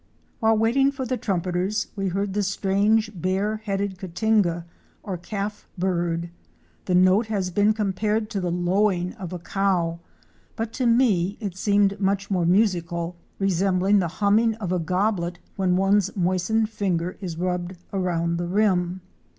While 0.39 0.57
waiting 0.57 0.91
for 0.91 1.05
the 1.05 1.15
Trumpeters 1.15 1.85
we 1.95 2.07
heard 2.07 2.33
the 2.33 2.41
strange 2.41 3.11
Bare 3.13 3.57
headed 3.65 3.99
Cotinga'" 3.99 4.65
or 5.03 5.15
Calf 5.15 5.67
bird. 5.77 6.31
The 6.85 6.95
note 6.95 7.27
has 7.27 7.51
been 7.51 7.71
compared 7.73 8.27
to 8.31 8.41
the 8.41 8.49
lowing 8.49 9.13
of 9.19 9.31
a 9.31 9.37
cow, 9.37 9.99
but 10.55 10.73
to 10.73 10.87
me 10.87 11.37
it 11.39 11.55
seemed 11.55 11.99
much 11.99 12.31
more 12.31 12.47
musical, 12.47 13.15
resembling 13.37 13.99
the 13.99 14.07
humming 14.17 14.55
of 14.55 14.71
a 14.71 14.79
goblet 14.79 15.37
when 15.55 15.75
one's 15.75 16.17
moistened 16.17 16.71
finger 16.71 17.15
is 17.21 17.37
rubbed 17.37 17.77
around 17.93 18.37
the 18.37 18.47
rim. 18.47 19.01